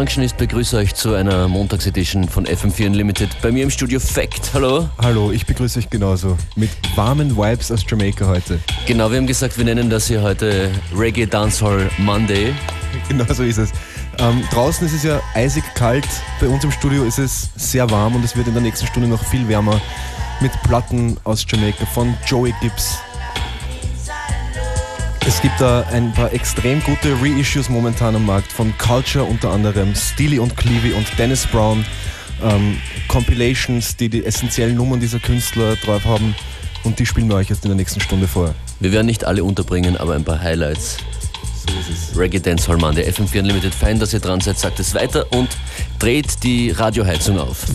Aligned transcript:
Functionist 0.00 0.38
begrüße 0.38 0.78
euch 0.78 0.94
zu 0.94 1.12
einer 1.12 1.46
Montagsedition 1.46 2.26
von 2.26 2.46
FM4 2.46 2.86
Unlimited. 2.86 3.28
Bei 3.42 3.52
mir 3.52 3.64
im 3.64 3.68
Studio 3.68 4.00
Fact. 4.00 4.50
Hallo. 4.54 4.88
Hallo, 4.96 5.30
ich 5.30 5.44
begrüße 5.44 5.78
euch 5.78 5.90
genauso. 5.90 6.38
Mit 6.56 6.70
warmen 6.96 7.36
Vibes 7.36 7.70
aus 7.70 7.84
Jamaica 7.86 8.26
heute. 8.26 8.60
Genau, 8.86 9.10
wir 9.10 9.18
haben 9.18 9.26
gesagt, 9.26 9.58
wir 9.58 9.64
nennen 9.66 9.90
das 9.90 10.06
hier 10.06 10.22
heute 10.22 10.70
Reggae 10.96 11.26
Dancehall 11.26 11.90
Monday. 11.98 12.54
Genau 13.08 13.26
so 13.30 13.42
ist 13.42 13.58
es. 13.58 13.72
Ähm, 14.18 14.42
draußen 14.50 14.86
ist 14.86 14.94
es 14.94 15.02
ja 15.02 15.20
eisig 15.34 15.64
kalt, 15.74 16.08
bei 16.40 16.48
uns 16.48 16.64
im 16.64 16.72
Studio 16.72 17.04
ist 17.04 17.18
es 17.18 17.50
sehr 17.56 17.88
warm 17.90 18.16
und 18.16 18.24
es 18.24 18.34
wird 18.34 18.48
in 18.48 18.54
der 18.54 18.62
nächsten 18.62 18.86
Stunde 18.86 19.06
noch 19.06 19.22
viel 19.22 19.46
wärmer 19.48 19.82
mit 20.40 20.50
Platten 20.62 21.18
aus 21.24 21.44
Jamaica 21.46 21.84
von 21.84 22.14
Joey 22.26 22.54
Gibbs, 22.62 22.96
es 25.26 25.40
gibt 25.42 25.60
da 25.60 25.82
ein 25.90 26.12
paar 26.12 26.32
extrem 26.32 26.82
gute 26.82 27.14
Reissues 27.20 27.68
momentan 27.68 28.16
am 28.16 28.26
Markt 28.26 28.50
von 28.52 28.76
Culture 28.78 29.24
unter 29.24 29.50
anderem, 29.50 29.94
Steely 29.94 30.38
und 30.38 30.56
Clevey 30.56 30.92
und 30.92 31.06
Dennis 31.18 31.46
Brown. 31.46 31.84
Ähm, 32.42 32.78
Compilations, 33.08 33.96
die 33.96 34.08
die 34.08 34.24
essentiellen 34.24 34.76
Nummern 34.76 34.98
dieser 34.98 35.18
Künstler 35.18 35.76
drauf 35.76 36.04
haben 36.04 36.34
und 36.84 36.98
die 36.98 37.04
spielen 37.04 37.28
wir 37.28 37.36
euch 37.36 37.50
jetzt 37.50 37.64
in 37.64 37.68
der 37.68 37.76
nächsten 37.76 38.00
Stunde 38.00 38.26
vor. 38.26 38.54
Wir 38.80 38.92
werden 38.92 39.06
nicht 39.06 39.24
alle 39.24 39.44
unterbringen, 39.44 39.96
aber 39.96 40.14
ein 40.14 40.24
paar 40.24 40.40
Highlights. 40.40 40.96
So. 42.12 42.18
Reggae 42.18 42.40
Dance 42.40 42.66
Hall 42.68 42.78
Mann, 42.78 42.94
der 42.94 43.06
FM4 43.12 43.40
Unlimited. 43.40 43.74
Fein, 43.74 43.98
dass 43.98 44.14
ihr 44.14 44.20
dran 44.20 44.40
seid, 44.40 44.58
sagt 44.58 44.80
es 44.80 44.94
weiter 44.94 45.26
und 45.32 45.48
dreht 45.98 46.42
die 46.42 46.70
Radioheizung 46.70 47.38
auf. 47.38 47.66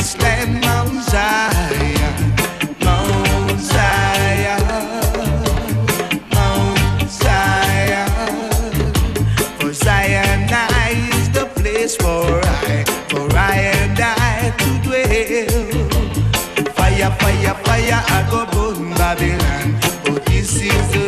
Mount 0.00 1.02
Zion, 1.10 2.34
Mount 2.80 3.60
Zion, 3.60 4.62
Mount 6.32 7.10
Zion. 7.10 8.08
For 9.60 9.72
Zion 9.74 10.48
I 10.50 10.94
is 11.12 11.28
the 11.30 11.44
place 11.54 11.96
for 11.96 12.40
I, 12.42 12.84
for 13.10 13.28
I 13.36 13.58
and 13.76 14.00
I 14.00 14.54
to 14.56 14.70
dwell. 14.88 15.68
Fire, 16.72 17.10
fire, 17.20 17.54
fire, 17.64 18.02
I 18.08 18.28
go 18.30 18.46
burn 18.52 18.90
Babylon. 18.94 19.78
Oh, 20.06 20.18
this 20.24 20.62
is 20.62 20.99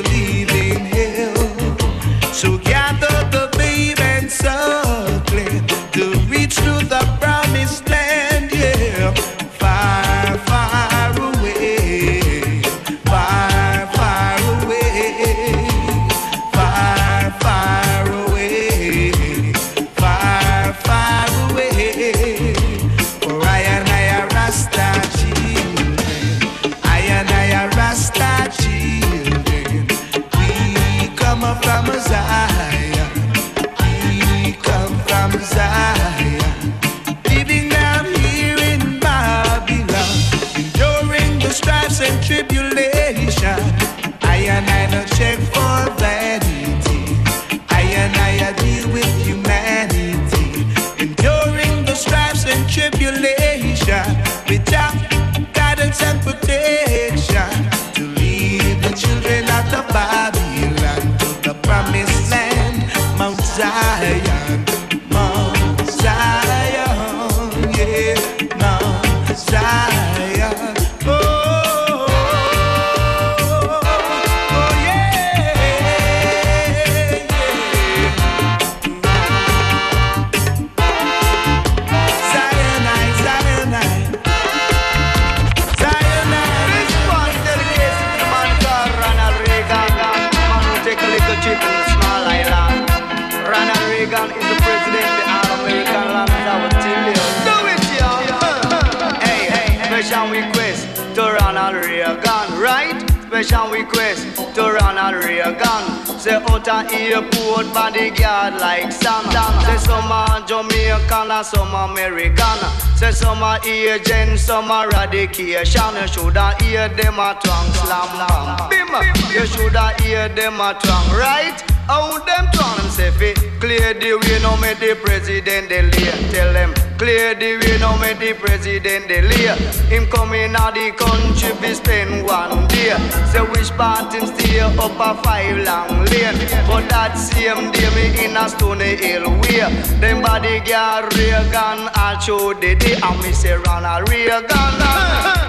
agent, 113.65 114.39
some 114.39 114.71
eradication. 114.71 115.95
You 115.97 116.09
shoulda 116.09 116.55
hear 116.63 116.89
them 116.89 117.19
a 117.19 117.39
twang 117.43 117.73
slam 117.73 118.09
bam. 118.19 118.69
Bim, 118.69 118.89
you 119.33 119.47
shoulda 119.47 119.95
hear 120.03 120.29
them 120.29 120.61
a 120.61 120.75
twang 120.81 121.11
right. 121.17 121.59
How 121.87 122.19
them 122.19 122.49
twang 122.53 122.77
them 122.77 122.91
say 122.91 123.11
fi 123.11 123.35
clear 123.61 123.95
the 123.95 124.15
way, 124.15 124.39
no 124.43 124.57
make 124.59 124.79
the 124.79 124.95
president 125.03 125.69
delay. 125.69 126.31
Tell 126.31 126.53
them 126.53 126.75
clear 127.03 127.35
the 127.35 127.59
way, 127.59 127.79
no 127.83 127.99
make 127.99 128.19
the 128.19 128.33
president 128.33 129.09
delay. 129.09 129.51
Him 129.91 130.07
coming 130.07 130.55
out 130.55 130.75
the 130.75 130.95
country 130.95 131.51
fi 131.59 131.73
spend 131.75 132.25
one 132.25 132.69
day. 132.69 132.95
Say 133.31 133.43
which 133.51 133.71
part 133.75 134.15
him 134.15 134.27
stay 134.27 134.61
up 134.61 134.79
a 134.79 135.11
five 135.23 135.59
long 135.67 136.07
lane. 136.11 136.39
But 136.69 136.87
that 136.95 137.19
same 137.19 137.73
day 137.75 137.91
me 137.95 138.07
in 138.25 138.37
a 138.37 138.49
Stony 138.49 138.95
Hill 139.03 139.27
way. 139.43 139.67
Them 139.99 140.23
bodyguard 140.23 141.11
Reagan 141.19 141.91
I 141.91 142.19
show 142.23 142.55
the 142.55 142.75
day 142.77 142.95
and 142.95 143.19
me 143.23 143.33
say 143.33 143.57
Ronald 143.59 144.09
Reagan. 144.09 144.75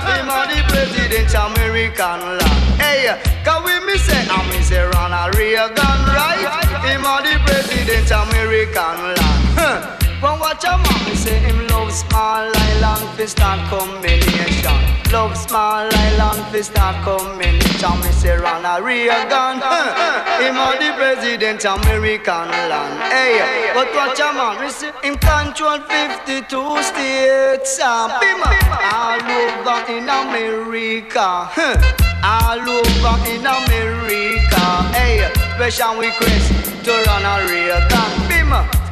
Him 0.10 0.30
a 0.34 0.40
the 0.50 0.60
president 0.74 1.34
American 1.38 2.20
land. 2.42 2.82
Hey, 2.82 3.14
can 3.46 3.62
we 3.64 3.74
me 3.86 3.96
say 4.02 4.26
and 4.26 4.46
me 4.50 4.60
say 4.66 4.82
Ronald 4.82 5.36
Reagan 5.38 6.00
right? 6.18 6.50
Him 6.82 7.06
a 7.06 7.22
the 7.22 7.36
president 7.46 8.10
American 8.10 8.98
land. 9.14 10.03
When 10.24 10.40
watch 10.40 10.64
man 10.64 11.16
say 11.18 11.38
him 11.40 11.68
love 11.68 11.92
small 11.92 12.48
island 12.48 13.10
fi 13.18 13.26
start 13.26 13.60
combination. 13.68 14.80
Love 15.12 15.36
small 15.36 15.84
island 15.92 16.46
fi 16.48 16.62
start 16.62 16.96
combination. 17.04 18.00
Me 18.00 18.12
say 18.12 18.38
Ronald 18.38 18.86
Reagan, 18.86 19.60
him 20.40 20.56
a 20.56 20.68
the 20.80 20.94
president 20.96 21.66
American 21.66 22.48
land. 22.72 22.96
Hey, 23.12 23.72
but 23.74 23.94
watch 23.94 24.22
a 24.22 24.32
man, 24.32 24.64
me 24.64 24.70
say 24.70 24.94
him 25.04 25.18
control 25.18 25.80
52 25.92 26.84
states. 26.84 27.80
Uh, 27.84 28.08
all 28.96 29.20
over 29.20 29.92
in 29.92 30.08
America. 30.08 31.50
All 32.24 32.58
over 32.58 33.18
in 33.28 33.46
America. 33.46 34.66
Hey, 34.96 35.30
special 35.56 36.00
request 36.00 36.86
to 36.86 36.92
Ronald 37.08 37.52
Reagan. 37.52 38.24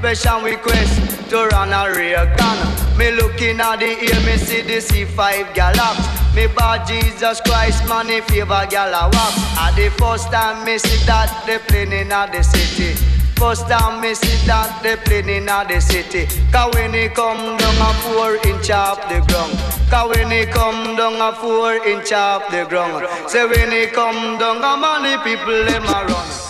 Special 0.02 0.42
request 0.42 1.11
to 1.32 1.48
Ronald 1.48 1.96
Reagan. 1.96 2.60
Me 2.98 3.10
looking 3.12 3.62
at 3.62 3.80
the 3.80 3.88
ear, 3.88 4.20
me 4.28 4.36
see 4.36 4.62
the 4.68 4.84
C5 4.84 5.54
gallop. 5.54 5.96
Me 6.36 6.48
bought 6.48 6.86
Jesus 6.86 7.40
Christ, 7.40 7.88
money 7.88 8.20
favor 8.20 8.68
gal 8.70 8.92
a. 8.92 9.08
At 9.56 9.72
the 9.78 9.88
first 9.98 10.28
time 10.30 10.66
me 10.66 10.78
see 10.78 11.00
that 11.06 11.32
they 11.48 11.60
plane 11.60 11.94
in 11.94 12.10
the 12.10 12.44
city. 12.44 13.00
First 13.40 13.70
time 13.70 14.02
me 14.02 14.14
see 14.14 14.46
that 14.46 14.84
they 14.84 14.98
plane 14.98 15.30
in 15.30 15.46
the 15.46 15.80
city. 15.80 16.28
Cause 16.52 16.76
when 16.76 16.94
he 16.94 17.08
come 17.08 17.56
down 17.56 17.80
a 17.80 17.94
four 18.04 18.36
inch 18.52 18.70
off 18.70 19.00
the 19.08 19.24
ground. 19.32 19.56
Cause 19.90 20.14
when 20.14 20.32
he 20.32 20.46
come 20.46 20.98
down 20.98 21.16
a 21.16 21.34
four 21.34 21.76
inch 21.88 22.12
off 22.12 22.44
the 22.52 22.66
ground. 22.68 23.08
Say 23.30 23.48
when 23.48 23.72
he 23.72 23.88
come 23.88 24.38
down 24.38 24.58
a 24.58 24.76
money 24.76 25.16
people 25.24 25.64
them 25.64 25.84
a 25.84 26.12
run. 26.12 26.41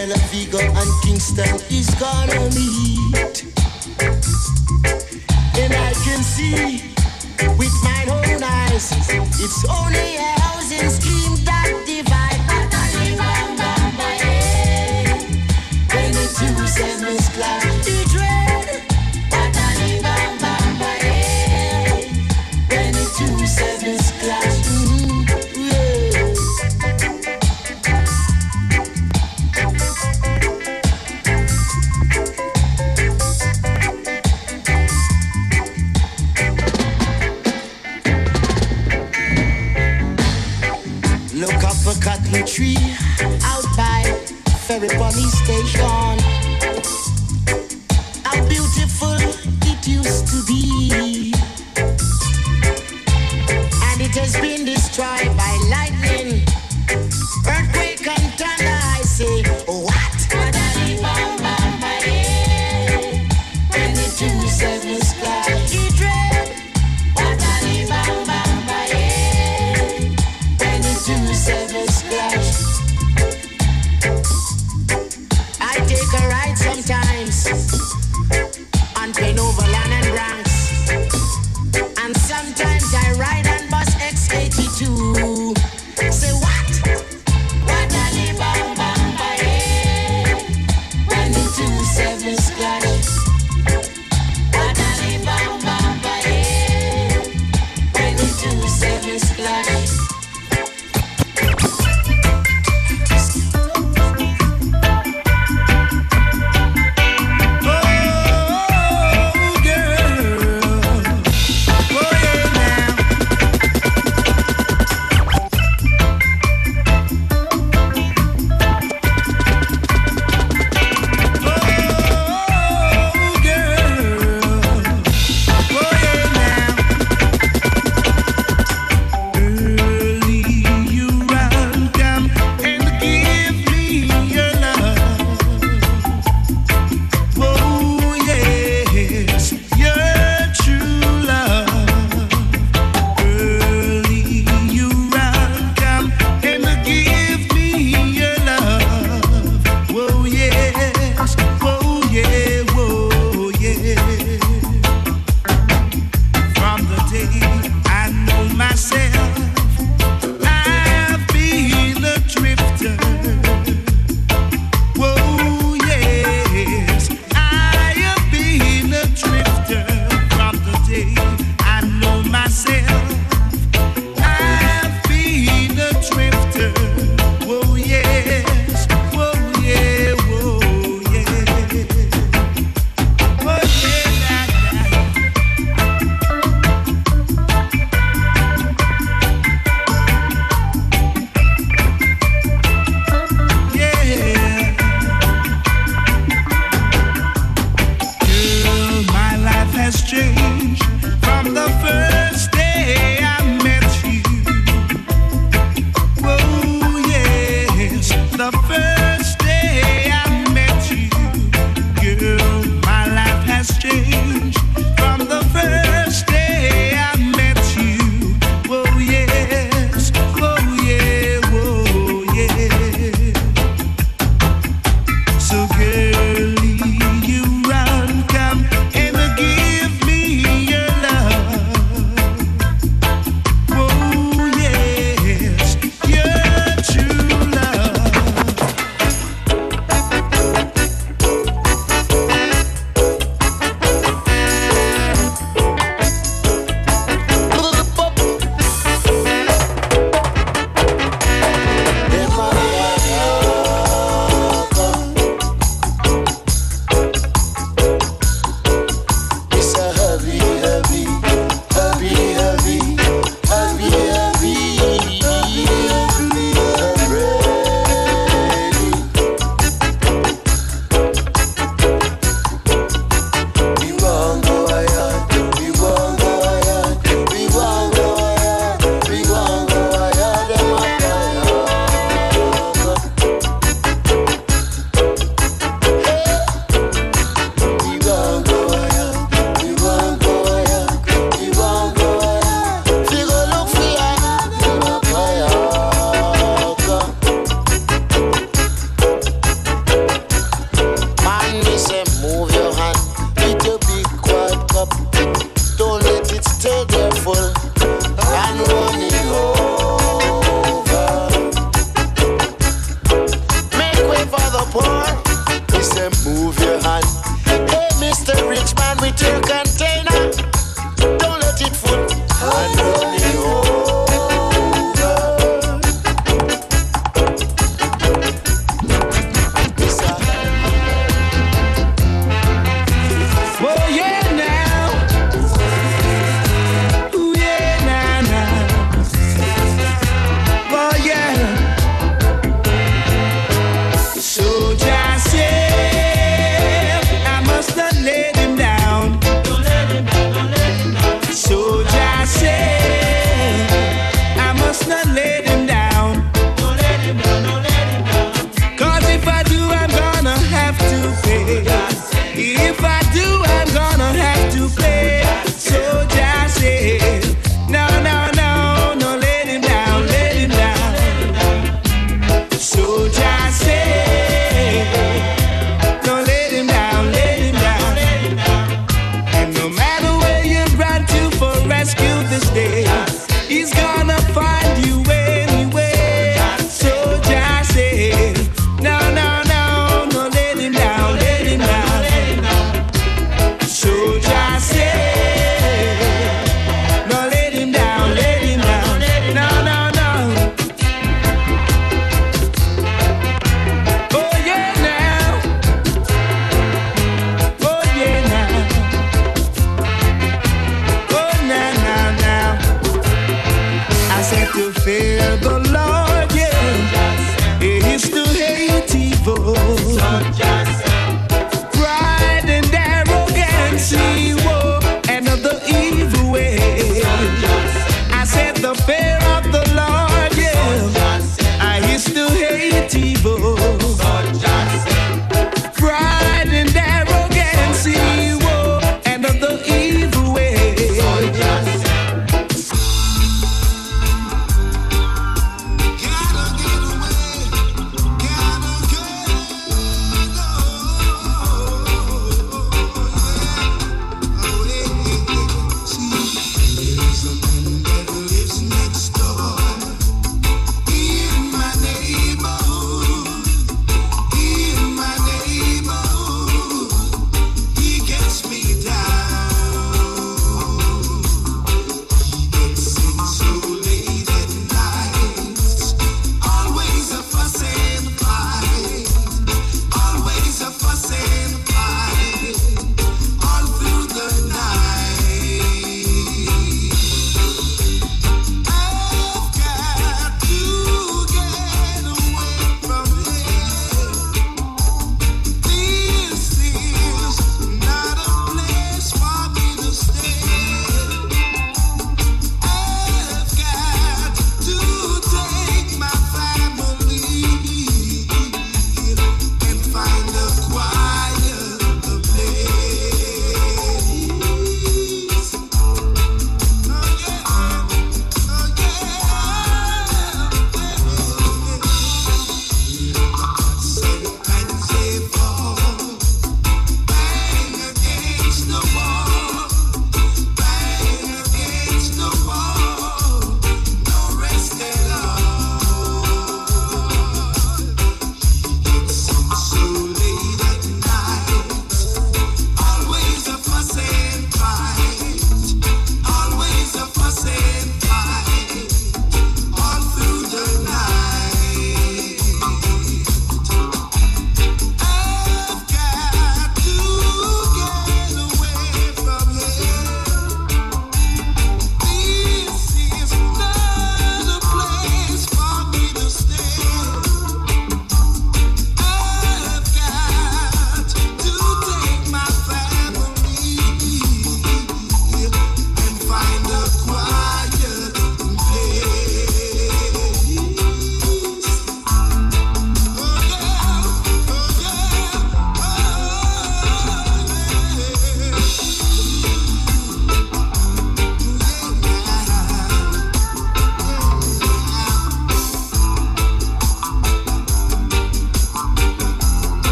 Tel 0.00 0.16
Aviv 0.16 0.54
and 0.56 1.02
Kingston 1.02 1.60
is 1.68 1.90
gonna 1.96 2.48
meet. 2.56 3.44
And 5.60 5.74
I 5.74 5.92
can 6.04 6.22
see 6.22 6.94
with 7.58 7.76
my 7.84 8.06
own 8.08 8.42
eyes, 8.42 8.92
it's 9.38 9.62
only 9.68 10.16
a 10.16 10.40
housing 10.40 10.88
scheme 10.88 11.36
that 11.44 11.68
divides. 11.84 12.40
But 12.48 12.72
I 12.72 12.86
live 12.96 13.20
When 15.92 16.12
the 16.12 16.26
two 16.38 16.66
says 16.66 17.02
Miss 17.02 17.28
Clark, 17.36 18.39
tree 42.50 42.76
out 43.44 43.64
by 43.76 44.02
Ferry 44.66 44.88
Pony 44.88 45.28
Station. 45.28 45.89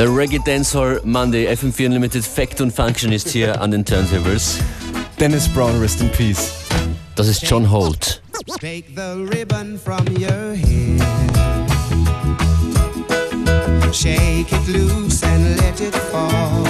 Der 0.00 0.16
Reggae 0.16 0.38
Dancehall 0.38 1.02
Monday 1.04 1.46
FM4 1.46 1.86
Unlimited 1.86 2.24
Fact 2.24 2.60
and 2.62 2.72
Function 2.72 3.12
ist 3.12 3.28
hier 3.28 3.60
an 3.60 3.70
den 3.70 3.84
Turntables. 3.84 4.58
Dennis 5.18 5.46
Brown, 5.48 5.78
rest 5.78 6.00
in 6.00 6.08
peace. 6.08 6.52
Das 7.16 7.28
ist 7.28 7.42
John 7.42 7.70
Holt. 7.70 8.19
Take 8.60 8.94
the 8.94 9.26
ribbon 9.32 9.78
from 9.78 10.06
your 10.18 10.54
hair. 10.54 10.98
Shake 13.90 14.52
it 14.52 14.68
loose 14.68 15.22
and 15.22 15.56
let 15.56 15.80
it 15.80 15.94
fall. 15.94 16.64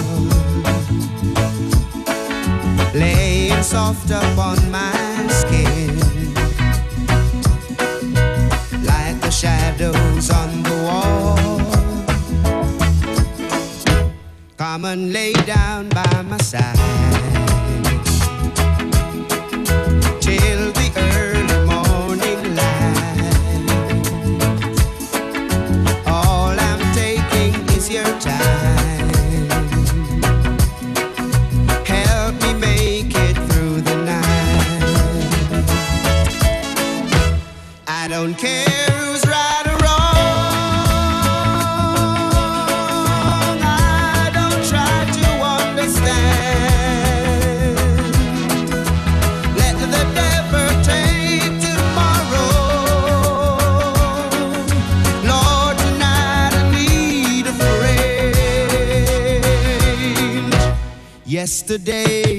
Lay 2.95 3.49
it 3.49 3.65
soft 3.65 4.09
upon 4.09 4.71
my 4.71 5.27
skin. 5.31 5.99
Like 8.85 9.21
the 9.21 9.31
shadows 9.33 10.31
on 10.31 10.63
the 10.63 10.77
wall. 10.87 11.39
Come 14.57 14.85
and 14.85 15.13
lay 15.13 15.33
down 15.33 15.89
by 15.89 16.23
my 16.23 16.39
side. 16.39 17.50
today. 61.71 62.30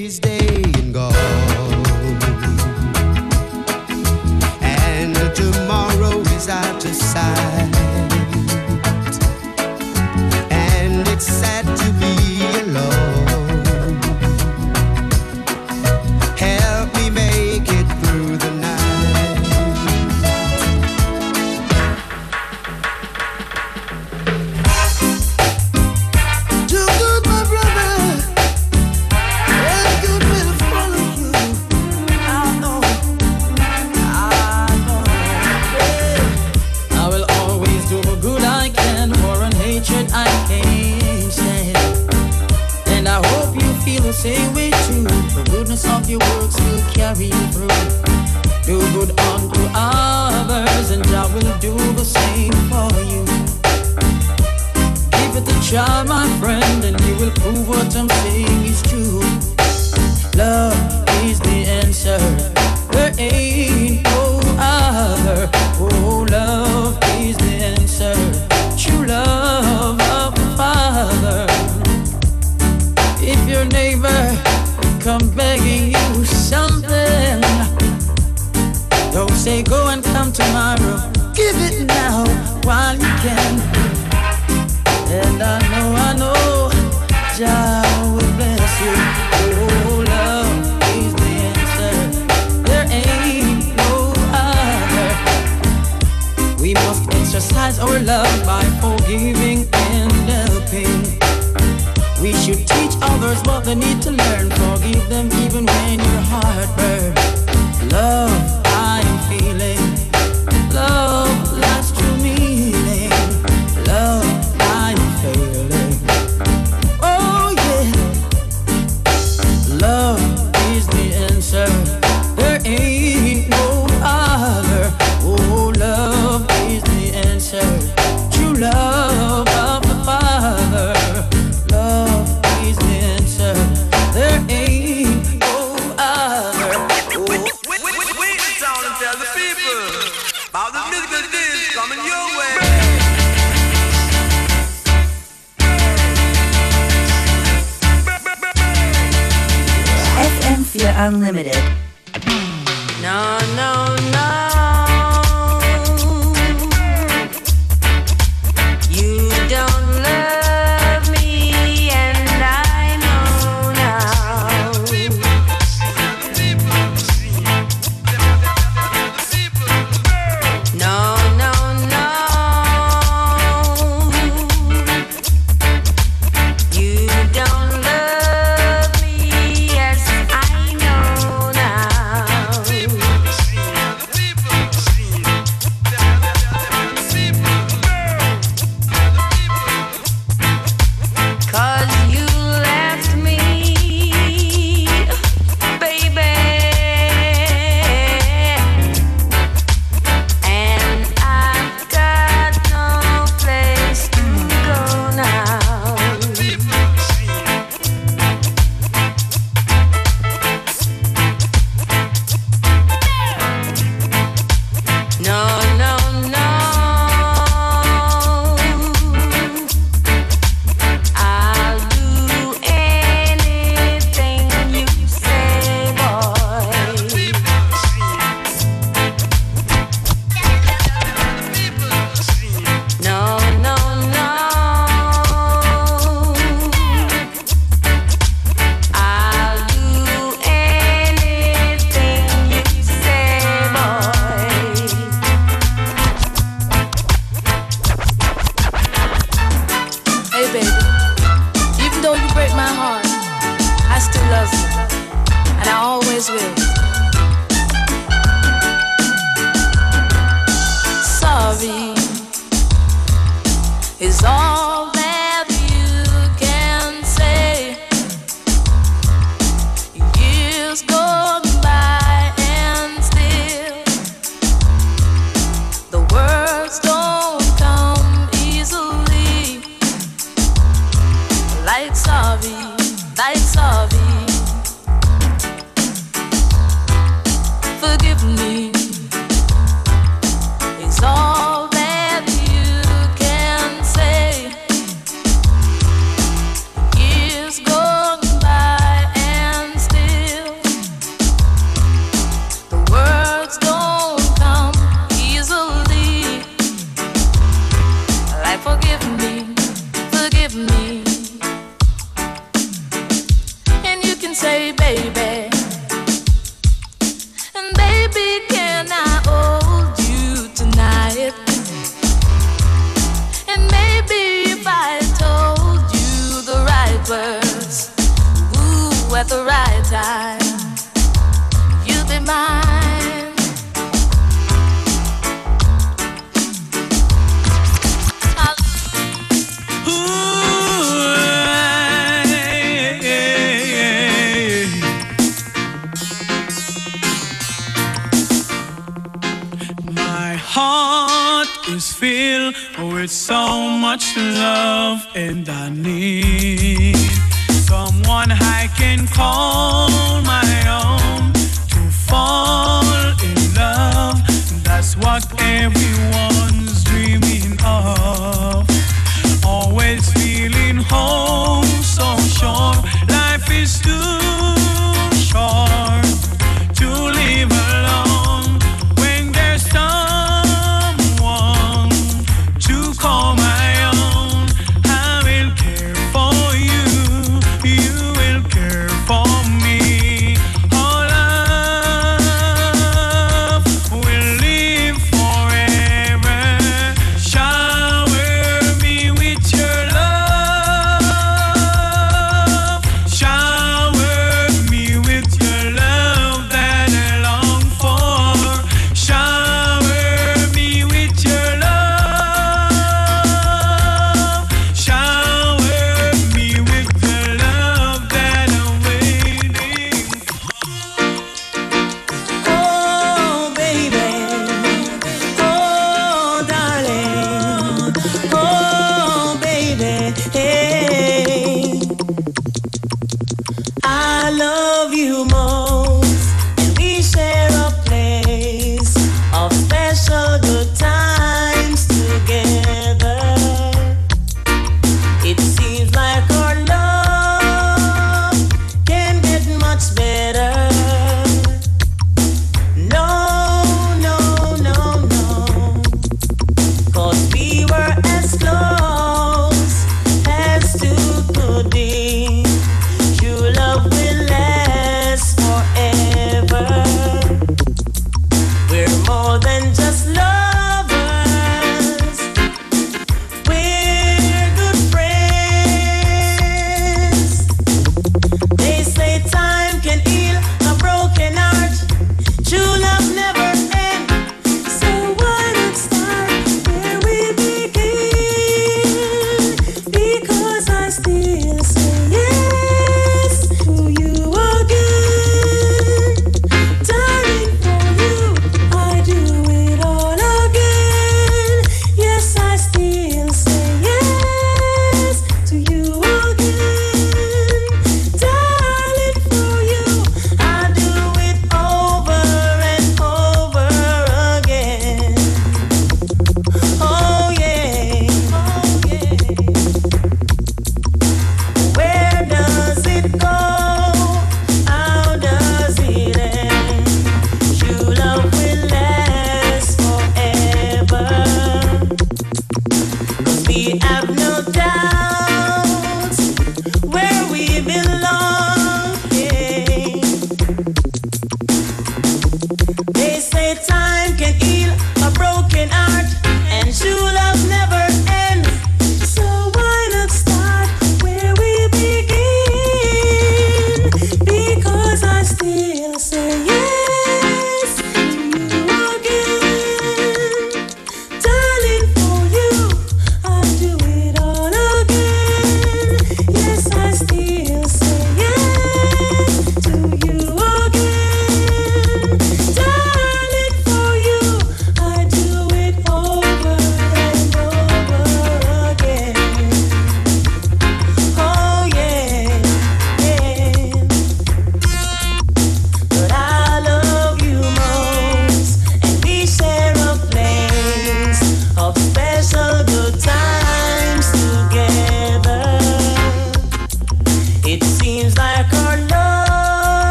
teach 102.92 103.02
others 103.02 103.40
what 103.42 103.64
they 103.64 103.74
need 103.74 104.00
to 104.02 104.10
learn. 104.10 104.50
Forgive 104.50 105.08
them 105.08 105.26
even 105.44 105.66
when 105.66 105.98
your 105.98 106.22
heart 106.30 106.68
burns. 106.76 107.92
Love, 107.92 108.62
I 108.66 109.02
am 109.04 109.38
feeling. 109.38 110.74
Love. 110.74 111.21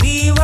Viva. 0.00 0.41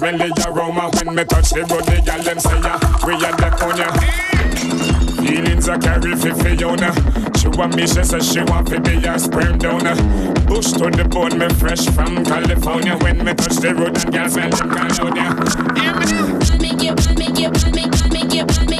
Because 0.00 0.12
we 0.12 0.18
like 0.18 0.36
smell 0.36 0.52
the 0.52 0.58
aroma. 0.58 0.90
When 0.96 1.14
me 1.14 1.24
touch 1.24 1.50
the 1.50 1.60
road, 1.60 1.84
the 1.84 2.00
girl 2.04 2.22
them 2.22 2.40
say 2.40 2.60
ya, 2.60 2.78
we 3.06 3.14
are 3.14 3.36
the 3.36 3.48
on 3.64 3.76
ya. 3.76 3.90
Feelings 5.20 5.68
I 5.68 5.78
carry 5.78 6.14
for 6.16 6.34
Fiona. 6.34 6.92
She 7.38 7.48
want 7.48 7.76
me, 7.76 7.86
she 7.86 8.02
says 8.04 8.32
she 8.32 8.40
want 8.42 8.68
to 8.68 8.80
be 8.80 8.96
a 9.04 9.18
sperm 9.18 9.58
donor. 9.58 9.94
Bush 10.46 10.72
to 10.72 10.90
the 10.90 11.06
bone, 11.08 11.38
me 11.38 11.48
fresh 11.54 11.86
from 11.90 12.24
California. 12.24 12.96
When 12.98 13.18
me 13.24 13.34
touch 13.34 13.56
the 13.56 13.74
road, 13.74 13.96
and 13.96 14.12
girls 14.12 14.32
smell 14.32 14.50
them 14.50 14.70
California. 14.70 15.28
Yeah. 15.76 16.00
I 16.50 16.58
make 16.58 16.82
you, 16.82 16.94
I 16.96 17.14
make 17.14 17.38
you, 17.38 17.50
I 17.50 17.70
make, 17.70 17.92
I 18.02 18.08
make 18.08 18.34
you, 18.34 18.44
I 18.48 18.64
make 18.66 18.79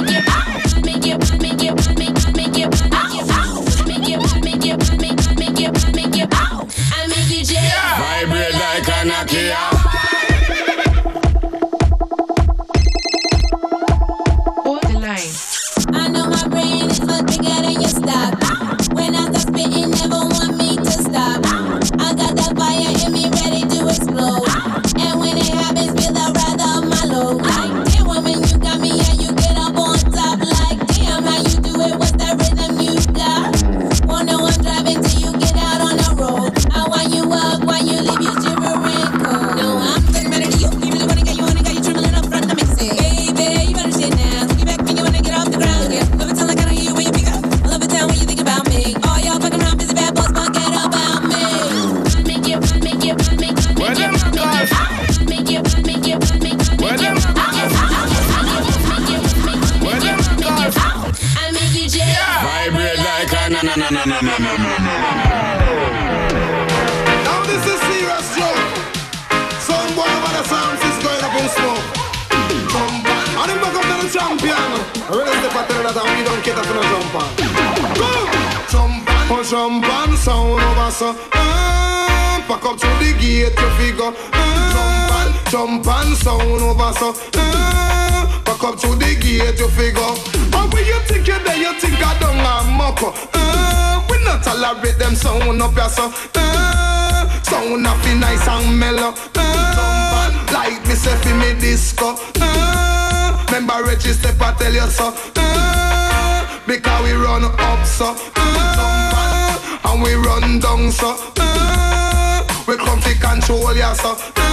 jump 85.51 85.85
on 85.85 86.15
sound 86.15 86.41
over 86.63 86.93
so. 86.93 87.09
Uh, 87.35 88.41
pack 88.45 88.63
up 88.63 88.79
to 88.79 88.87
the 88.95 89.17
gate 89.19 89.59
you 89.59 89.67
figure. 89.67 90.15
And 90.55 90.71
when 90.71 90.85
you 90.85 90.97
think 91.03 91.27
you're 91.27 91.39
there, 91.39 91.57
you 91.57 91.73
think 91.77 91.99
I 91.99 92.17
don't 92.19 92.39
have 92.39 92.71
muck. 92.71 93.03
Uh, 93.03 93.99
we 94.09 94.23
not 94.23 94.41
tolerate 94.43 94.97
them 94.97 95.13
sound 95.13 95.61
up 95.61 95.73
here 95.73 95.89
so. 95.89 96.07
Uh, 96.35 97.27
sound 97.43 97.85
up 97.85 98.01
be 98.05 98.15
nice 98.15 98.47
and 98.47 98.79
mellow. 98.79 99.13
Uh, 99.35 100.31
like 100.53 100.79
me 100.87 100.95
say 100.95 101.17
fi 101.17 101.33
me 101.35 101.59
disco. 101.59 102.15
Uh, 102.39 103.45
remember 103.47 103.83
register 103.83 104.31
I 104.39 104.53
tell 104.53 104.73
you 104.73 104.87
so. 104.87 105.13
Uh, 105.35 106.47
because 106.65 107.03
we 107.03 107.11
run 107.11 107.43
up 107.43 107.85
so. 107.85 108.15
Uh, 108.37 109.81
and 109.83 110.01
we 110.01 110.13
run 110.13 110.59
down 110.59 110.89
so. 110.93 111.13
Uh, 111.35 112.41
we 112.65 112.77
come 112.77 113.01
to 113.01 113.13
control 113.19 113.75
ya 113.75 113.91
so. 113.91 114.15
Uh, 114.37 114.50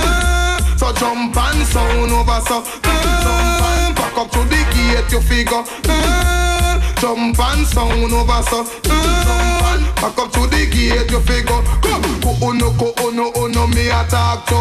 so 0.89 1.01
jump 1.01 1.37
and 1.37 1.67
sound 1.67 2.13
over 2.13 2.41
so. 2.41 2.63
Jump 2.63 3.63
and 3.63 3.95
back 3.95 4.17
up 4.17 4.31
to 4.31 4.39
the 4.45 4.61
gate 4.73 5.13
you 5.13 5.21
figure. 5.21 5.63
Uh, 5.89 6.81
jump 7.01 7.39
and 7.39 7.67
sound 7.67 8.13
over 8.13 8.43
so. 8.43 8.65
Jump 8.83 9.63
and 9.69 9.85
back 9.97 10.19
up 10.19 10.33
to 10.33 10.47
the 10.47 10.67
gate 10.71 11.11
you 11.11 11.21
figure. 11.21 11.63
Go 11.83 12.49
uno, 12.49 12.71
go 12.79 12.93
uno, 13.05 13.33
uno 13.37 13.67
me 13.67 13.89
attack 13.89 14.47
to. 14.47 14.57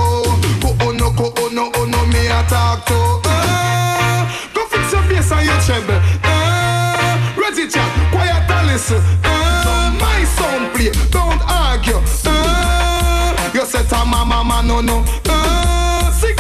Go 0.62 0.76
uno, 0.88 1.12
go 1.12 1.32
uno, 1.46 1.72
uno 1.80 2.06
me 2.08 2.28
attack 2.28 2.86
to. 2.86 3.22
Go 4.54 4.66
fix 4.68 4.92
your 4.92 5.04
bass 5.04 5.32
and 5.32 5.46
your 5.46 5.60
treble. 5.62 6.00
Ready 7.38 7.68
chat, 7.70 8.12
quiet 8.12 8.50
and 8.50 8.68
listen. 8.68 9.02
My 10.00 10.24
sound 10.36 10.74
play, 10.74 10.92
don't 11.12 11.42
argue. 11.48 12.02
You 13.54 13.66
said 13.66 13.90
mama, 13.92 14.26
mama, 14.26 14.62
no, 14.64 14.82
no. 14.82 15.06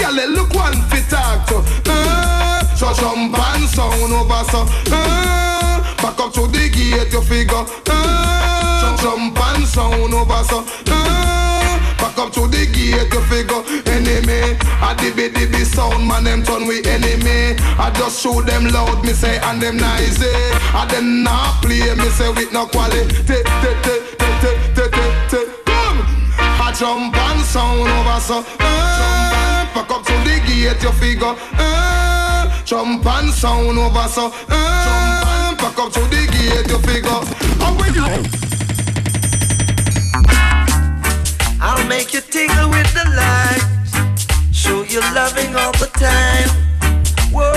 Uh, 0.07 0.11
girl, 0.15 0.29
look 0.29 0.53
one 0.53 0.81
fit 0.89 1.03
talk 1.09 1.45
to. 1.47 1.57
Uh, 1.85 2.63
so 2.75 2.87
and 2.87 3.67
sound 3.67 4.13
over 4.13 4.43
so. 4.49 4.63
Uh, 4.87 5.83
back 5.97 6.19
up 6.19 6.31
to 6.33 6.47
the 6.47 6.69
gate, 6.71 7.11
you 7.11 7.21
figure. 7.21 7.65
Uh, 7.89 8.95
and 8.95 9.67
sound 9.67 10.13
over 10.13 10.43
so. 10.45 10.63
Uh, 10.87 11.79
back 11.99 12.17
up 12.17 12.31
to 12.31 12.47
the 12.47 12.65
gate, 12.71 13.11
you 13.11 13.21
figure. 13.27 13.61
Enemy, 13.91 14.55
I 14.79 14.95
dibby 14.97 15.27
dibby 15.29 15.65
sound 15.65 16.07
man, 16.07 16.23
them 16.23 16.43
turn 16.43 16.67
we 16.67 16.83
enemy. 16.85 17.59
I 17.77 17.91
just 17.97 18.21
show 18.21 18.41
them 18.41 18.67
loud, 18.67 19.03
me 19.03 19.11
say, 19.11 19.39
and 19.39 19.61
them 19.61 19.75
nice. 19.75 20.21
eh. 20.21 20.59
I 20.73 20.87
them 20.89 21.23
not 21.23 21.61
play, 21.61 21.83
me 21.95 22.07
say 22.15 22.29
with 22.29 22.53
no 22.53 22.65
quality. 22.67 23.07
Te, 23.27 23.43
te, 23.43 23.71
te, 23.83 23.95
te, 24.15 24.29
te, 24.73 24.87
te, 24.87 24.89
te, 25.29 25.39
I 26.39 26.73
jump 26.73 27.15
and 27.15 27.41
sound 27.45 27.89
over 27.89 28.19
so. 28.21 28.45
Uh, 28.59 29.16
back 29.87 29.99
up 29.99 30.05
to 30.05 30.13
the 30.23 30.39
gate, 30.45 30.83
you 30.83 30.91
figure. 30.93 31.35
Uh, 31.57 32.63
jump 32.65 33.05
and 33.05 33.31
sound 33.31 33.77
over 33.77 34.07
so. 34.07 34.31
Uh, 34.49 34.77
jump 34.83 35.27
and 35.27 35.57
back 35.57 35.79
up 35.79 35.91
to 35.93 35.99
the 35.99 36.27
gate, 36.31 36.67
you 36.67 36.79
figure. 36.79 37.21
And 37.63 37.79
when 37.79 37.93
you 37.93 38.05
I'll 41.61 41.87
make 41.87 42.13
you 42.13 42.21
tingle 42.21 42.69
with 42.69 42.93
the 42.93 43.05
lights. 43.15 43.93
Show 44.51 44.83
you 44.83 44.99
loving 45.13 45.55
all 45.55 45.71
the 45.73 45.89
time. 45.93 46.49
Whoa, 47.31 47.53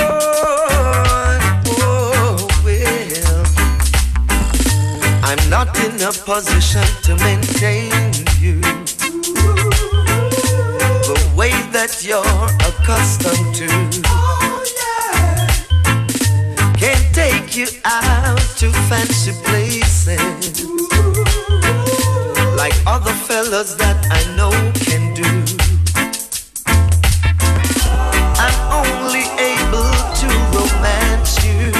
whoa, 1.66 2.48
well. 2.64 3.46
I'm 5.24 5.50
not 5.50 5.76
in 5.84 6.00
a 6.02 6.12
position 6.12 6.84
to 7.02 7.16
maintain 7.24 8.09
way 11.40 11.52
that 11.72 12.04
you're 12.04 12.48
accustomed 12.68 13.54
to. 13.54 13.66
Can't 16.76 17.08
take 17.14 17.56
you 17.56 17.66
out 17.86 18.44
to 18.60 18.68
fancy 18.90 19.32
places 19.48 20.66
like 22.60 22.74
other 22.86 23.14
fellas 23.26 23.74
that 23.76 23.98
I 24.18 24.20
know 24.36 24.52
can 24.84 25.14
do. 25.14 25.30
I'm 28.44 28.58
only 28.80 29.24
able 29.54 29.92
to 30.20 30.28
romance 30.56 31.32
you 31.46 31.72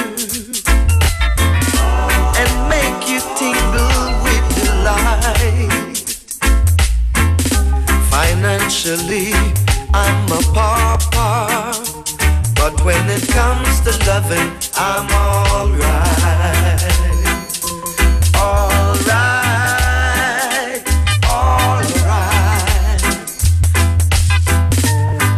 and 2.41 2.51
make 2.75 3.01
you 3.13 3.21
tingle 3.37 4.09
with 4.25 4.47
delight. 4.65 5.61
Financially, 8.11 9.50
I'm 9.93 10.27
a 10.31 10.41
pauper, 10.55 11.75
but 12.55 12.85
when 12.85 13.11
it 13.11 13.27
comes 13.29 13.81
to 13.81 13.91
loving, 14.07 14.51
I'm 14.77 15.11
alright. 15.11 16.81
Alright, 18.37 19.61
alright. 21.29 23.03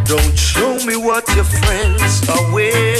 Don't 0.07 0.39
show 0.39 0.77
me 0.85 0.97
what 0.97 1.27
your 1.35 1.45
friends 1.45 2.29
are 2.29 2.53
wearing. 2.53 2.92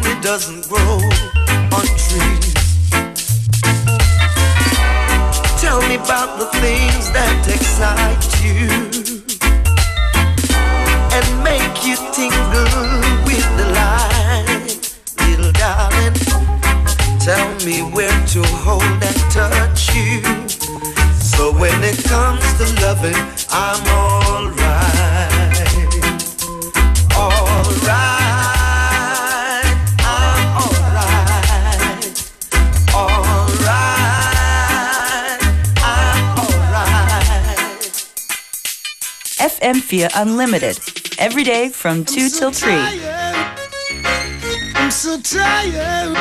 Money 0.00 0.20
doesn't 0.20 0.68
grow 0.68 1.00
on 1.74 1.86
trees. 1.98 2.54
Tell 5.60 5.80
me 5.88 5.96
about 5.96 6.38
the 6.38 6.46
things 6.62 7.10
that 7.10 7.42
excite 7.50 8.22
you 8.38 8.70
and 11.10 11.26
make 11.42 11.84
you 11.84 11.96
tingle 12.14 12.70
with 13.26 13.42
delight, 13.58 14.94
little 15.26 15.50
darling. 15.58 16.14
Tell 17.18 17.48
me 17.66 17.82
where 17.92 18.20
to 18.34 18.42
hold 18.62 18.82
and 19.02 19.18
touch 19.32 19.92
you. 19.96 20.22
So 21.18 21.50
when 21.50 21.82
it 21.82 21.98
comes 22.04 22.46
to 22.58 22.86
loving, 22.86 23.18
I'm 23.50 23.84
alright. 23.88 24.17
FM4 39.68 40.10
Unlimited. 40.16 40.80
Every 41.18 41.44
day 41.44 41.68
from 41.68 42.02
2 42.02 42.30
till 42.30 42.50
3. 42.50 42.72
I'm 44.76 44.90
so 44.90 45.20
tired. 45.20 46.16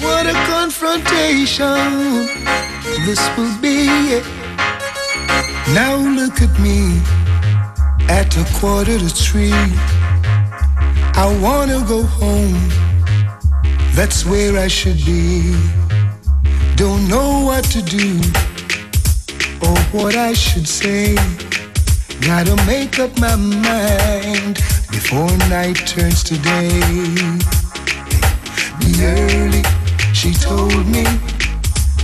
What 0.00 0.26
a 0.26 0.34
confrontation 0.46 1.74
this 3.04 3.20
will 3.36 3.56
be. 3.60 3.88
Now 5.74 5.96
look 5.96 6.40
at 6.40 6.56
me 6.60 7.00
at 8.08 8.36
a 8.36 8.44
quarter 8.60 8.96
to 8.96 9.08
three. 9.08 9.50
I 11.24 11.26
wanna 11.42 11.84
go 11.88 12.04
home. 12.04 12.60
That's 13.96 14.24
where 14.24 14.56
I 14.56 14.68
should 14.68 15.04
be. 15.04 15.56
Don't 16.76 17.08
know 17.08 17.44
what 17.44 17.64
to 17.74 17.82
do 17.82 18.20
or 19.66 19.76
what 19.90 20.14
I 20.14 20.32
should 20.32 20.68
say. 20.68 21.16
Gotta 22.20 22.56
make 22.66 22.98
up 22.98 23.16
my 23.20 23.36
mind 23.36 24.54
before 24.90 25.30
night 25.48 25.76
turns 25.86 26.24
to 26.24 26.36
day. 26.38 26.80
Be 28.80 29.04
early, 29.04 29.62
she 30.12 30.32
told 30.32 30.86
me. 30.88 31.04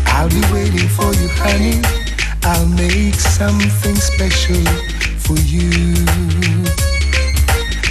I'll 0.06 0.28
be 0.28 0.40
waiting 0.52 0.88
for 0.88 1.12
you, 1.14 1.28
honey. 1.32 1.80
I'll 2.44 2.66
make 2.66 3.14
something 3.14 3.96
special 3.96 4.64
for 5.18 5.38
you. 5.38 5.94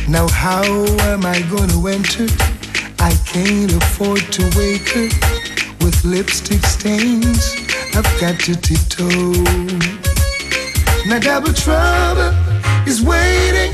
Now, 0.08 0.28
how 0.28 0.64
am 1.12 1.26
I 1.26 1.42
gonna 1.50 1.90
enter? 1.90 2.28
I 3.00 3.14
can't 3.26 3.74
afford 3.74 4.22
to 4.34 4.44
wake 4.56 4.90
her 4.90 5.10
with 5.84 6.04
lipstick 6.06 6.64
stains. 6.66 7.56
I've 7.96 8.20
got 8.22 8.40
to 8.42 8.56
tiptoe. 8.56 10.11
Now 11.06 11.18
double 11.18 11.52
trouble 11.52 12.32
is 12.88 13.02
waiting. 13.02 13.74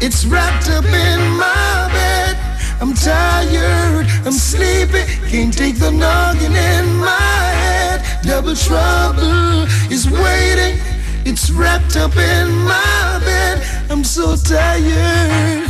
It's 0.00 0.24
wrapped 0.24 0.70
up 0.70 0.84
in 0.86 1.20
my 1.36 1.88
bed. 1.92 2.36
I'm 2.80 2.94
tired, 2.94 4.06
I'm 4.24 4.32
sleepy, 4.32 5.04
can't 5.28 5.52
take 5.56 5.78
the 5.78 5.90
noggin 5.90 6.56
in 6.56 6.96
my 6.96 7.44
head. 7.62 8.02
Double 8.22 8.56
trouble 8.56 9.64
is 9.92 10.10
waiting. 10.10 10.80
It's 11.26 11.50
wrapped 11.50 11.96
up 11.96 12.16
in 12.16 12.48
my 12.50 13.20
bed. 13.22 13.62
I'm 13.90 14.02
so 14.02 14.34
tired. 14.34 15.68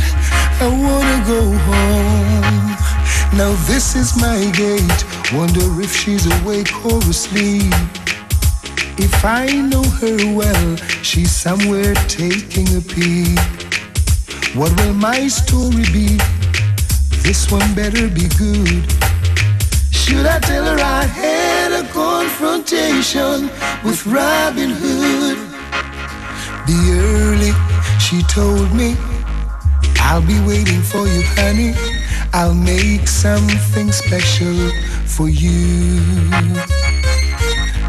I 0.61 0.67
wanna 0.67 1.19
go 1.27 1.41
home. 1.67 3.37
Now 3.37 3.53
this 3.67 3.95
is 3.95 4.15
my 4.15 4.49
gate. 4.51 5.03
Wonder 5.33 5.81
if 5.81 5.93
she's 5.93 6.25
awake 6.41 6.73
or 6.85 6.99
asleep. 6.99 7.73
If 8.97 9.25
I 9.25 9.47
know 9.47 9.81
her 9.81 10.35
well, 10.35 10.75
she's 11.01 11.31
somewhere 11.31 11.95
taking 12.07 12.67
a 12.77 12.81
peek. 12.81 13.39
What 14.55 14.71
will 14.79 14.93
my 14.93 15.27
story 15.27 15.85
be? 15.91 16.19
This 17.23 17.51
one 17.51 17.73
better 17.73 18.07
be 18.07 18.27
good. 18.37 18.85
Should 19.91 20.27
I 20.27 20.37
tell 20.39 20.65
her 20.65 20.79
I 20.79 21.03
had 21.05 21.71
a 21.71 21.87
confrontation 21.91 23.49
with 23.83 24.05
Robin 24.05 24.69
Hood? 24.69 25.39
Be 26.67 26.77
early, 26.91 27.51
she 27.99 28.21
told 28.23 28.71
me. 28.75 28.95
I'll 29.99 30.21
be 30.21 30.39
waiting 30.45 30.83
for 30.83 31.07
you, 31.07 31.23
honey. 31.33 31.73
I'll 32.31 32.53
make 32.53 33.07
something 33.07 33.91
special 33.91 34.69
for 35.07 35.29
you. 35.29 36.82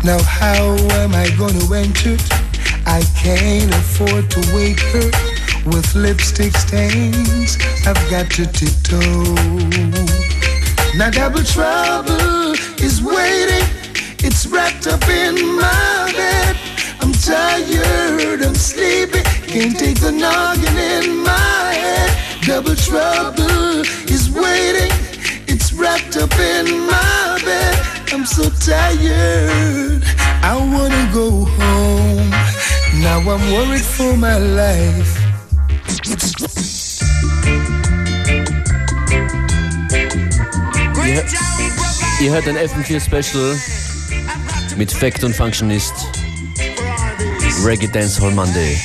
Now 0.04 0.22
how 0.22 0.76
am 1.00 1.14
I 1.14 1.30
gonna 1.38 1.64
enter? 1.74 2.18
I 2.84 3.02
can't 3.16 3.74
afford 3.74 4.30
to 4.32 4.40
wake 4.54 4.80
her 4.92 5.10
with 5.64 5.94
lipstick 5.94 6.54
stains. 6.58 7.56
I've 7.86 7.96
got 8.10 8.30
to 8.32 8.44
tiptoe. 8.44 9.00
Now 10.98 11.08
double 11.08 11.42
trouble 11.42 12.52
is 12.84 13.00
waiting. 13.00 13.66
It's 14.20 14.46
wrapped 14.46 14.86
up 14.88 15.08
in 15.08 15.36
my 15.56 16.12
bed. 16.14 16.58
I'm 17.00 17.12
tired, 17.12 18.42
I'm 18.42 18.54
sleepy. 18.54 19.22
Can't 19.48 19.78
take 19.78 20.00
the 20.00 20.12
noggin 20.12 20.76
in 20.76 21.24
my 21.24 21.72
head. 21.72 22.42
Double 22.42 22.76
trouble 22.76 23.80
is 24.12 24.30
waiting. 24.30 24.92
It's 25.48 25.72
wrapped 25.72 26.18
up 26.18 26.38
in 26.38 26.86
my 26.86 27.40
bed. 27.42 27.93
I'm 28.14 28.24
so 28.24 28.48
tired. 28.64 30.04
I 30.40 30.54
wanna 30.54 31.10
go 31.12 31.46
home. 31.46 32.30
Now 33.02 33.18
I'm 33.18 33.42
worried 33.52 33.82
for 33.82 34.16
my 34.16 34.38
life. 34.38 35.18
Ihr, 41.04 41.24
ihr 42.20 42.30
hört 42.30 42.46
ein 42.46 42.56
FM4 42.56 43.00
Special 43.00 43.58
mit 44.76 44.92
Fact 44.92 45.24
und 45.24 45.34
Functionist 45.34 45.94
Reggae 47.64 47.88
Dance 47.88 48.22
Hall 48.22 48.30
Monday. 48.30 48.78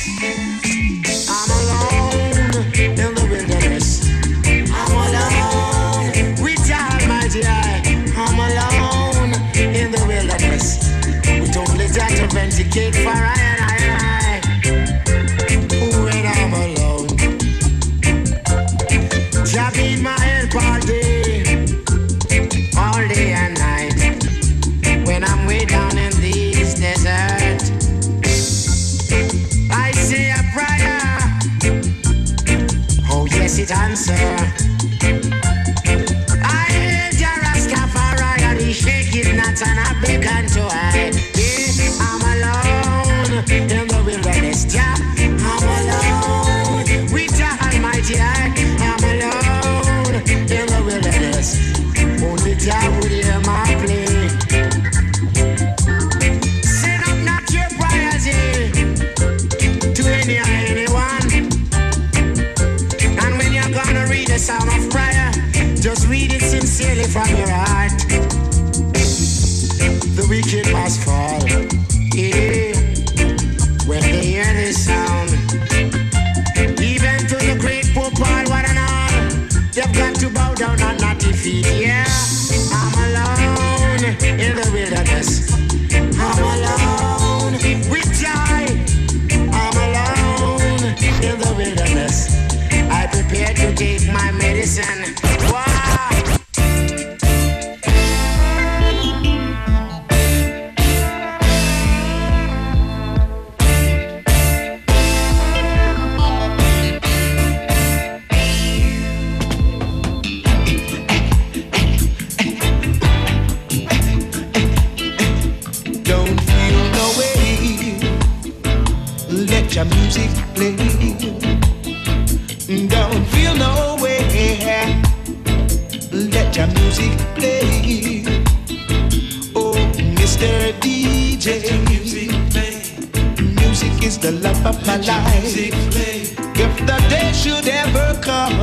of 134.70 134.86
my 134.86 134.98
life. 134.98 135.58
If 135.58 136.74
the 136.86 136.98
day 137.10 137.32
should 137.34 137.68
ever 137.68 138.20
come 138.22 138.54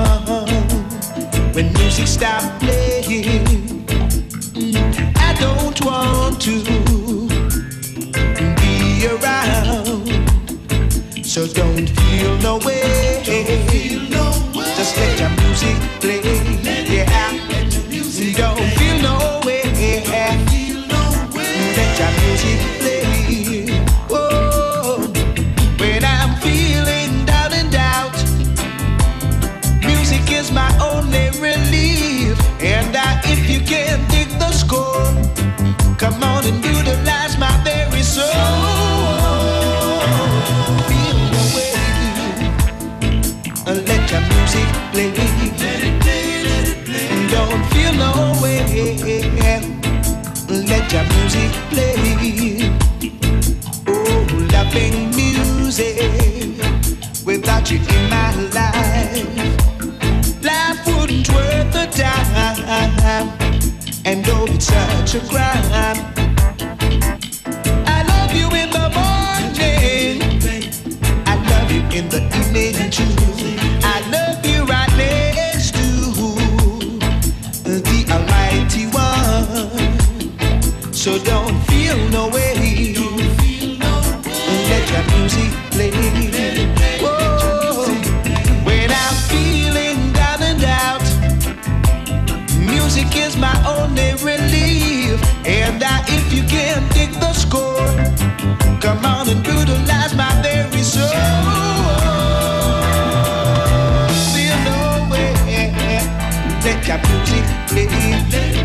when 1.52 1.72
music 1.72 2.06
stops 2.06 2.46
playing. 2.60 2.75
to 65.20 65.28
cry. 65.28 65.55
and 99.28 99.42
brutalize 99.42 100.14
my 100.14 100.30
very 100.42 100.82
soul. 100.82 101.08
There's 104.34 104.64
no 104.64 105.08
way 105.10 105.32
that 106.62 108.55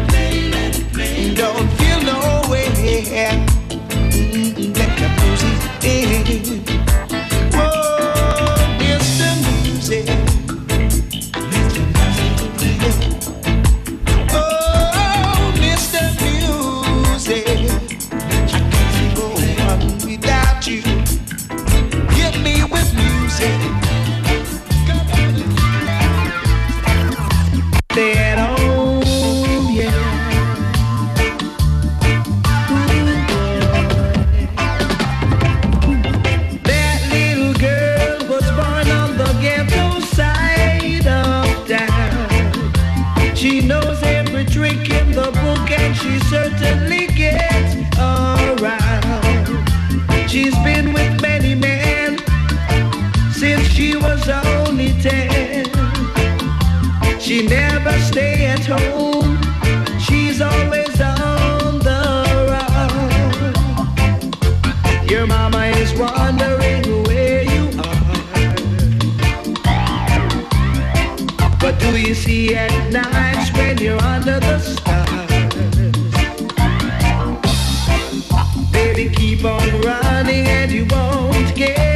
keep 79.21 79.45
on 79.45 79.81
running 79.81 80.47
and 80.47 80.71
you 80.71 80.83
won't 80.85 81.55
get 81.55 81.90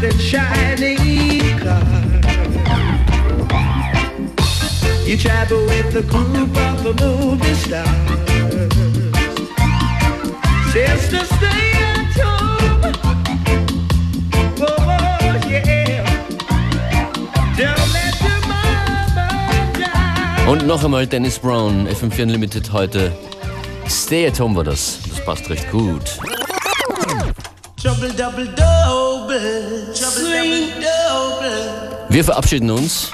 that 0.00 0.14
shiny 0.20 0.96
car. 1.58 1.82
You 5.04 5.16
travel 5.16 5.64
with 5.66 5.92
the 5.92 6.02
group 6.02 6.56
of 6.56 6.84
the 6.84 6.94
movie 7.02 7.54
stars. 7.54 7.88
Sister, 10.72 11.24
stay 11.24 11.72
at 11.90 12.14
home. 12.20 12.94
Oh, 14.60 15.40
yeah. 15.48 16.04
Don't 17.56 17.92
let 17.92 18.20
your 18.20 18.40
mama 18.46 19.72
die. 19.74 20.50
Und 20.50 20.66
noch 20.66 20.84
einmal 20.84 21.06
Dennis 21.06 21.38
Brown, 21.38 21.88
FM4 21.88 22.22
Unlimited 22.22 22.72
heute. 22.72 23.12
Stay 23.88 24.26
at 24.26 24.38
home 24.38 24.54
war 24.54 24.64
das. 24.64 25.00
Das 25.08 25.24
passt 25.24 25.48
recht 25.50 25.70
gut. 25.72 26.18
Trouble 27.80 28.12
double 28.12 28.46
double 28.54 29.77
wir 32.08 32.24
verabschieden 32.24 32.70
uns. 32.70 33.10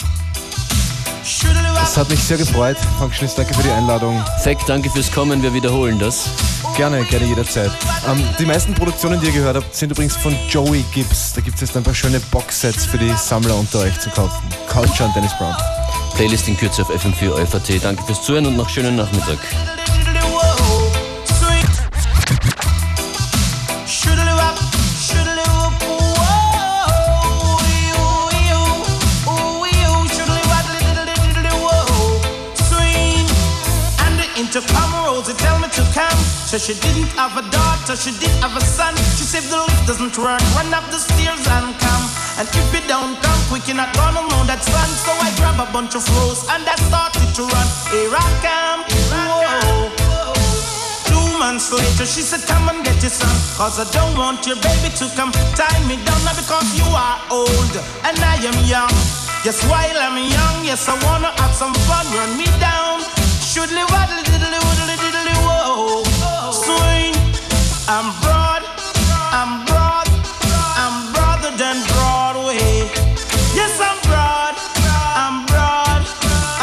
Es 1.82 1.96
hat 1.96 2.08
mich 2.08 2.20
sehr 2.20 2.38
gefreut. 2.38 2.76
Functionist, 2.98 3.36
danke 3.36 3.54
für 3.54 3.62
die 3.62 3.70
Einladung. 3.70 4.24
Fact, 4.42 4.68
danke 4.68 4.88
fürs 4.88 5.12
Kommen. 5.12 5.42
Wir 5.42 5.52
wiederholen 5.52 5.98
das. 5.98 6.30
Gerne, 6.76 7.04
gerne 7.04 7.26
jederzeit. 7.26 7.70
Ähm, 8.08 8.22
die 8.38 8.46
meisten 8.46 8.74
Produktionen, 8.74 9.20
die 9.20 9.26
ihr 9.26 9.32
gehört 9.32 9.56
habt, 9.56 9.74
sind 9.74 9.90
übrigens 9.90 10.16
von 10.16 10.34
Joey 10.48 10.84
Gibbs. 10.92 11.32
Da 11.34 11.40
gibt 11.40 11.56
es 11.56 11.60
jetzt 11.60 11.76
ein 11.76 11.82
paar 11.82 11.94
schöne 11.94 12.20
Boxsets 12.30 12.86
für 12.86 12.98
die 12.98 13.12
Sammler 13.16 13.56
unter 13.56 13.80
euch 13.80 13.98
zu 14.00 14.10
kaufen. 14.10 14.42
Culture 14.68 15.08
und 15.08 15.14
Dennis 15.14 15.36
Brown. 15.38 15.54
Playlist 16.16 16.48
in 16.48 16.56
Kürze 16.56 16.82
auf 16.82 16.90
FM4 16.90 17.30
OFAT. 17.30 17.84
Danke 17.84 18.02
fürs 18.04 18.22
Zuhören 18.22 18.46
und 18.46 18.56
noch 18.56 18.68
schönen 18.68 18.96
Nachmittag. 18.96 19.38
So 36.54 36.70
she 36.70 36.78
didn't 36.78 37.10
have 37.18 37.34
a 37.34 37.42
daughter, 37.50 37.98
she 37.98 38.14
did 38.22 38.30
have 38.38 38.54
a 38.54 38.62
son. 38.62 38.94
She 39.18 39.26
said 39.26 39.42
the 39.50 39.58
lift 39.58 39.90
doesn't 39.90 40.14
work, 40.14 40.38
run 40.54 40.70
up 40.70 40.86
the 40.86 41.02
stairs 41.02 41.42
and 41.50 41.74
come. 41.82 42.04
And 42.38 42.46
if 42.46 42.70
you 42.70 42.78
don't 42.86 43.18
come 43.18 43.40
quick, 43.50 43.66
you're 43.66 43.74
not 43.74 43.90
gonna 43.98 44.22
know 44.22 44.46
that 44.46 44.62
son. 44.62 44.86
So 45.02 45.10
I 45.18 45.34
grab 45.34 45.58
a 45.58 45.66
bunch 45.74 45.98
of 45.98 46.06
rose 46.14 46.46
and 46.54 46.62
I 46.62 46.78
started 46.86 47.26
to 47.26 47.42
run. 47.42 47.68
Here 47.90 48.06
I 48.06 48.26
come, 48.38 48.80
whoa. 48.86 49.90
Two 51.10 51.26
months 51.42 51.74
later, 51.74 52.06
she 52.06 52.22
said, 52.22 52.46
Come 52.46 52.70
and 52.70 52.86
get 52.86 53.02
your 53.02 53.10
son. 53.10 53.34
Cause 53.58 53.82
I 53.82 53.90
don't 53.90 54.14
want 54.14 54.46
your 54.46 54.62
baby 54.62 54.94
to 55.02 55.10
come 55.18 55.34
tie 55.58 55.82
me 55.90 55.98
down. 56.06 56.22
now 56.22 56.38
because 56.38 56.70
you 56.78 56.86
are 56.86 57.18
old 57.34 57.74
and 58.06 58.14
I 58.14 58.38
am 58.46 58.54
young. 58.62 58.94
Yes, 59.42 59.58
while 59.66 59.98
I'm 59.98 60.22
young, 60.22 60.62
yes, 60.62 60.86
I 60.86 60.94
wanna 61.02 61.34
have 61.34 61.50
some 61.50 61.74
fun. 61.90 62.06
Run 62.14 62.38
me 62.38 62.46
down. 62.62 63.02
Shoodly 63.42 63.82
waddly 63.90 64.23
I'm 67.86 68.08
broad. 68.22 68.62
I'm 69.28 69.66
broad. 69.66 70.08
I'm 70.80 71.12
broader 71.12 71.54
than 71.56 71.84
Broadway. 71.92 72.88
Yes, 73.52 73.76
I'm 73.76 74.00
broad. 74.08 74.56
I'm 75.12 75.44
broad. 75.44 76.00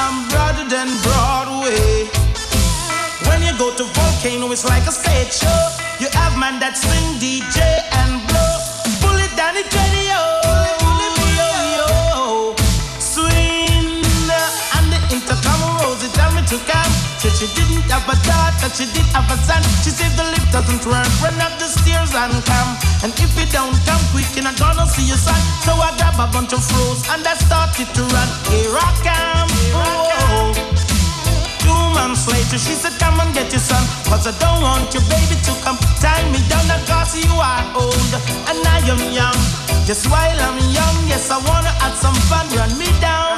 I'm 0.01 0.28
broader 0.30 0.67
than 0.67 0.89
Broadway. 1.05 2.09
When 3.30 3.43
you 3.43 3.55
go 3.59 3.69
to 3.76 3.84
Volcano, 3.84 4.51
it's 4.51 4.65
like 4.65 4.88
a 4.88 4.91
stage 4.91 5.34
show. 5.34 5.61
You 5.99 6.07
have 6.13 6.36
man 6.39 6.59
that 6.59 6.76
swing 6.76 7.22
DJ 7.22 7.80
daughter, 18.62 18.76
she 18.76 18.86
did 18.93 19.05
have 19.14 19.30
a 19.30 19.38
son. 19.43 19.62
She 19.84 19.89
said 19.89 20.12
the 20.18 20.24
lift 20.24 20.51
doesn't 20.51 20.86
work, 20.86 21.07
run 21.22 21.38
up 21.41 21.57
the 21.57 21.66
stairs 21.66 22.14
and 22.14 22.34
come. 22.45 22.72
And 23.03 23.14
if 23.18 23.32
you 23.38 23.45
don't 23.49 23.74
come 23.86 24.01
quick, 24.14 24.30
you're 24.36 24.43
not 24.43 24.57
gonna 24.59 24.86
see 24.86 25.05
your 25.07 25.18
son. 25.18 25.38
So 25.66 25.74
I 25.74 25.93
grab 25.97 26.20
a 26.20 26.28
bunch 26.32 26.53
of 26.53 26.64
froze 26.64 27.01
and 27.09 27.26
I 27.26 27.34
started 27.36 27.89
to 27.95 28.01
run. 28.14 28.30
Here 28.49 28.74
I 28.74 28.89
come. 29.01 29.49
Oh. 29.74 30.53
Two 31.62 31.82
months 31.97 32.28
later, 32.28 32.57
she 32.57 32.74
said, 32.78 32.93
Come 32.99 33.20
and 33.20 33.34
get 33.34 33.51
your 33.51 33.62
son. 33.62 33.82
Cause 34.05 34.28
I 34.28 34.34
don't 34.38 34.62
want 34.62 34.93
your 34.93 35.03
baby 35.09 35.38
to 35.47 35.51
come 35.66 35.78
tie 35.99 36.26
me 36.30 36.41
down. 36.49 36.70
Cause 36.86 37.18
you 37.18 37.32
are 37.34 37.66
old 37.76 38.14
and 38.49 38.62
I 38.62 38.80
am 38.86 39.01
young. 39.12 39.38
Just 39.86 40.05
while 40.09 40.39
I'm 40.39 40.59
young, 40.70 40.97
yes, 41.09 41.32
I 41.32 41.38
wanna 41.41 41.74
have 41.82 41.95
some 41.97 42.16
fun. 42.30 42.45
Run 42.53 42.78
me 42.78 42.89
down. 43.01 43.30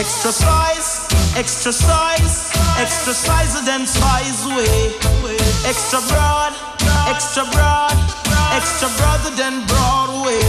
Extra 0.00 0.32
size, 0.32 1.06
extra 1.36 1.70
size, 1.70 2.48
extra 2.80 3.12
size 3.12 3.52
than 3.66 3.86
size 3.86 4.46
way. 4.56 4.96
Extra 5.68 6.00
broad, 6.08 6.54
extra 7.06 7.44
broad, 7.52 7.92
extra 8.56 8.88
broader 8.96 9.28
than 9.36 9.60
Broadway. 9.68 10.40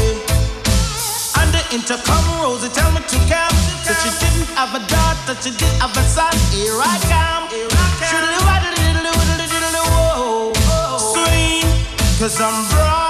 And 1.36 1.52
the 1.52 1.60
intercom 1.76 2.24
Rosie 2.40 2.70
tell 2.70 2.92
me 2.96 3.02
to 3.02 3.18
come. 3.28 3.56
So 3.84 3.92
she 4.00 4.10
didn't 4.24 4.48
have 4.56 4.72
a 4.72 4.80
daughter, 4.88 5.36
she 5.44 5.52
did 5.52 5.74
have 5.84 5.98
a 6.00 6.04
son. 6.08 6.32
Here 6.56 6.80
I 6.80 6.96
come. 7.12 7.44
Whoa. 10.64 10.98
Swing, 11.12 11.68
cause 12.20 12.40
I'm 12.40 12.56
broad, 12.72 13.01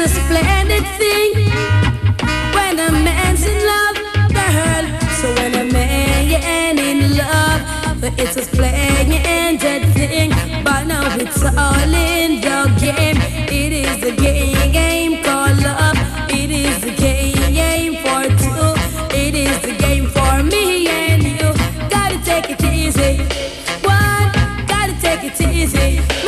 a 0.00 0.08
splendid 0.08 0.86
thing 0.96 1.32
when 2.54 2.78
a 2.80 2.90
man's 2.90 3.44
in 3.44 3.58
love, 3.66 3.96
girl. 4.32 4.84
So 5.18 5.34
when 5.34 5.54
a 5.54 5.70
man 5.70 6.78
in 6.78 7.18
love, 7.18 8.00
but 8.00 8.18
it's 8.18 8.36
a 8.36 8.42
splendid 8.42 9.82
thing. 9.92 10.30
But 10.64 10.84
now 10.84 11.16
it's 11.16 11.44
all 11.44 11.92
in 11.92 12.40
the 12.40 12.72
game. 12.80 13.18
It 13.52 13.72
is 13.72 14.02
a 14.02 14.12
game, 14.16 14.72
game 14.72 15.22
called 15.22 15.62
love. 15.62 15.98
It 16.30 16.50
is 16.50 16.82
a 16.82 16.92
game, 16.96 17.52
game 17.52 17.96
for 17.96 18.22
two. 18.42 18.72
It 19.14 19.34
is 19.34 19.60
the 19.60 19.76
game 19.76 20.06
for 20.06 20.42
me 20.42 20.88
and 20.88 21.22
you. 21.22 21.52
Gotta 21.90 22.18
take 22.24 22.48
it 22.48 22.64
easy. 22.64 23.18
One, 23.84 24.32
gotta 24.66 24.94
take 24.98 25.24
it 25.24 25.40
easy. 25.42 26.19